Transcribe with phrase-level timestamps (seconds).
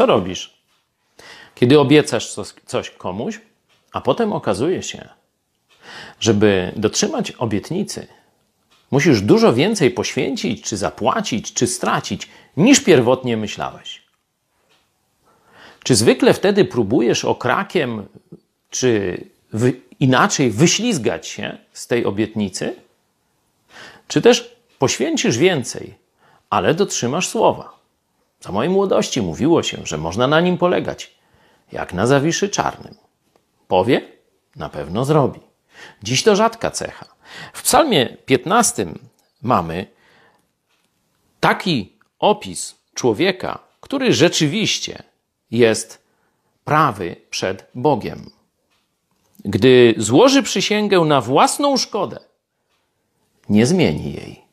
[0.00, 0.54] Co robisz?
[1.54, 2.34] Kiedy obiecasz
[2.66, 3.40] coś komuś,
[3.92, 5.08] a potem okazuje się,
[6.20, 8.06] żeby dotrzymać obietnicy,
[8.90, 14.02] musisz dużo więcej poświęcić, czy zapłacić, czy stracić, niż pierwotnie myślałeś.
[15.82, 18.06] Czy zwykle wtedy próbujesz okrakiem,
[18.70, 22.76] czy wy, inaczej wyślizgać się z tej obietnicy?
[24.08, 25.94] Czy też poświęcisz więcej,
[26.50, 27.79] ale dotrzymasz słowa?
[28.40, 31.14] Za mojej młodości mówiło się, że można na nim polegać,
[31.72, 32.94] jak na zawiszy czarnym.
[33.68, 34.02] Powie?
[34.56, 35.40] Na pewno zrobi.
[36.02, 37.06] Dziś to rzadka cecha.
[37.52, 38.86] W Psalmie 15
[39.42, 39.86] mamy
[41.40, 45.02] taki opis człowieka, który rzeczywiście
[45.50, 46.02] jest
[46.64, 48.30] prawy przed Bogiem.
[49.44, 52.20] Gdy złoży przysięgę na własną szkodę,
[53.48, 54.44] nie zmieni jej.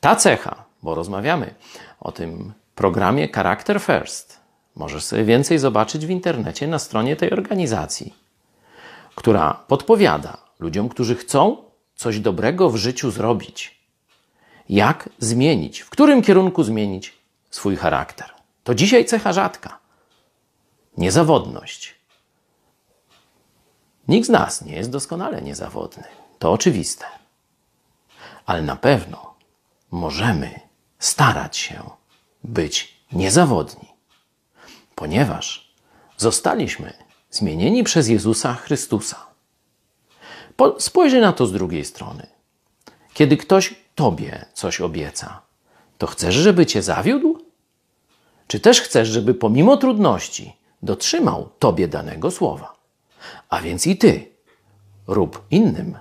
[0.00, 1.54] Ta cecha, bo rozmawiamy
[2.00, 4.40] o tym programie Character First,
[4.76, 8.14] możesz sobie więcej zobaczyć w internecie na stronie tej organizacji,
[9.14, 11.56] która podpowiada ludziom, którzy chcą
[11.94, 13.80] coś dobrego w życiu zrobić,
[14.68, 17.12] jak zmienić, w którym kierunku zmienić
[17.50, 18.30] swój charakter.
[18.64, 19.78] To dzisiaj cecha rzadka.
[20.96, 21.94] Niezawodność.
[24.08, 26.04] Nikt z nas nie jest doskonale niezawodny.
[26.38, 27.04] To oczywiste.
[28.46, 29.34] Ale na pewno
[29.90, 30.60] możemy
[30.98, 31.99] starać się
[32.44, 33.88] być niezawodni,
[34.94, 35.74] ponieważ
[36.16, 36.92] zostaliśmy
[37.30, 39.26] zmienieni przez Jezusa Chrystusa.
[40.78, 42.26] Spojrzyj na to z drugiej strony.
[43.14, 45.42] Kiedy ktoś tobie coś obieca,
[45.98, 47.38] to chcesz, żeby cię zawiódł?
[48.46, 52.76] Czy też chcesz, żeby pomimo trudności dotrzymał tobie danego słowa?
[53.48, 54.30] A więc i ty
[55.06, 55.98] rób innym,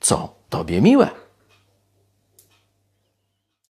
[0.00, 1.08] co tobie miłe.